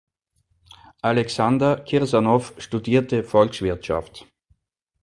Alexander 1.03 1.77
Kirsanow 1.85 2.53
studierte 2.59 3.23
Volkswirtschaft. 3.23 4.25